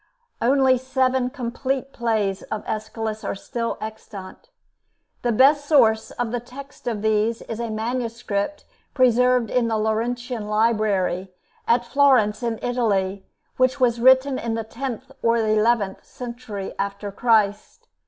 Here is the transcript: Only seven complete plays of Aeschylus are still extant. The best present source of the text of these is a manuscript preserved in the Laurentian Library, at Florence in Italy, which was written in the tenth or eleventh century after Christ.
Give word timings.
Only 0.41 0.79
seven 0.79 1.29
complete 1.29 1.93
plays 1.93 2.41
of 2.49 2.63
Aeschylus 2.65 3.23
are 3.23 3.35
still 3.35 3.77
extant. 3.79 4.49
The 5.21 5.31
best 5.31 5.61
present 5.61 5.67
source 5.67 6.11
of 6.17 6.31
the 6.31 6.39
text 6.39 6.87
of 6.87 7.03
these 7.03 7.43
is 7.43 7.59
a 7.59 7.69
manuscript 7.69 8.65
preserved 8.95 9.51
in 9.51 9.67
the 9.67 9.77
Laurentian 9.77 10.47
Library, 10.47 11.31
at 11.67 11.85
Florence 11.85 12.41
in 12.41 12.57
Italy, 12.63 13.27
which 13.57 13.79
was 13.79 14.01
written 14.01 14.39
in 14.39 14.55
the 14.55 14.63
tenth 14.63 15.11
or 15.21 15.37
eleventh 15.37 16.03
century 16.03 16.73
after 16.79 17.11
Christ. 17.11 17.85